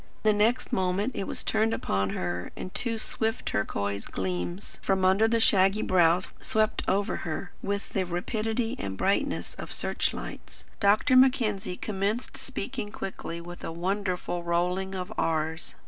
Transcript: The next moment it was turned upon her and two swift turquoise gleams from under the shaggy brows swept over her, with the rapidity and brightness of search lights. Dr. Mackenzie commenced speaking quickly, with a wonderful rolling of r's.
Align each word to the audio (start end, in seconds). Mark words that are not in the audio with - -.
The 0.23 0.33
next 0.33 0.73
moment 0.73 1.11
it 1.15 1.27
was 1.27 1.43
turned 1.43 1.75
upon 1.75 2.09
her 2.09 2.51
and 2.57 2.73
two 2.73 2.97
swift 2.97 3.45
turquoise 3.45 4.05
gleams 4.07 4.79
from 4.81 5.05
under 5.05 5.27
the 5.27 5.39
shaggy 5.39 5.83
brows 5.83 6.27
swept 6.39 6.81
over 6.87 7.17
her, 7.17 7.51
with 7.61 7.89
the 7.89 8.03
rapidity 8.03 8.75
and 8.79 8.97
brightness 8.97 9.53
of 9.59 9.71
search 9.71 10.11
lights. 10.11 10.65
Dr. 10.79 11.15
Mackenzie 11.15 11.77
commenced 11.77 12.35
speaking 12.35 12.89
quickly, 12.91 13.39
with 13.39 13.63
a 13.63 13.71
wonderful 13.71 14.41
rolling 14.41 14.95
of 14.95 15.13
r's. 15.19 15.75